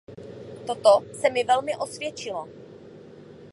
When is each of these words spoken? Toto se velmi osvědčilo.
Toto 0.67 1.03
se 1.13 1.43
velmi 1.47 1.77
osvědčilo. 1.77 2.47